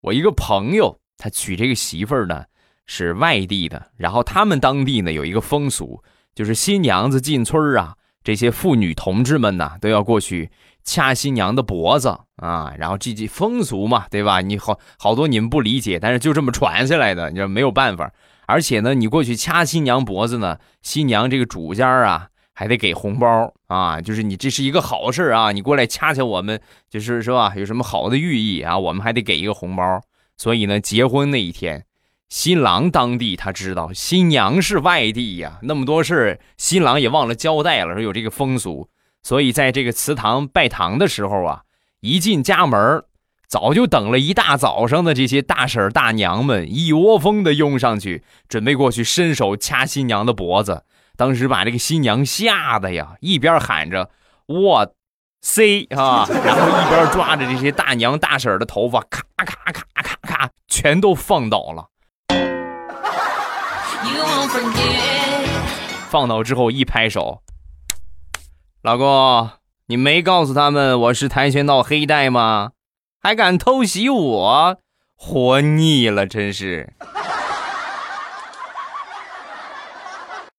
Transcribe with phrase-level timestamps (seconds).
[0.00, 2.44] 我一个朋友，他娶这个媳妇儿呢
[2.86, 6.02] 是外地的，然后他们当地呢有一个风俗，
[6.34, 10.50] 就是新娘子进村啊，这些妇女同志们呢都要过去
[10.84, 14.40] 掐新娘的脖子啊，然后这这风俗嘛，对吧？
[14.40, 18.12] 你好好多你们不理解，但是就这么传下来的，你说没有办法。
[18.46, 22.28] 而且呢，你过去掐新娘脖子呢，新娘这个主家啊
[22.58, 27.54] 还得给红包啊，就是你这是一个好事啊，你过来掐掐我们，就是是吧？
[27.54, 28.76] 有什么好的寓意啊？
[28.76, 30.00] 我们还得给一个红包。
[30.36, 31.84] 所以呢，结婚那一天，
[32.28, 38.88] 新郎当地他知道新娘是外地呀，那么多事，新郎也忘了交代了，说有这个风俗，
[39.22, 41.62] 所以在这个祠堂拜堂的时候啊，
[42.00, 43.04] 一进家门
[43.46, 50.82] 早就等了一大早上的这些大婶大娘们一窝蜂的拥上去，准备过去伸手掐新娘的脖子。
[51.18, 54.08] 当时把这个新娘吓得呀，一边喊着
[54.46, 54.94] “我
[55.40, 61.88] C” ”啊，然后一边抓着这些大娘大婶的头发，咔咔咔咔咔，全都放倒了。
[66.08, 67.42] 放倒之后一拍手，
[68.82, 69.50] 老公，
[69.86, 72.70] 你没告诉他们我是跆拳道黑带吗？
[73.20, 74.78] 还敢偷袭我，
[75.16, 76.92] 活腻了，真是。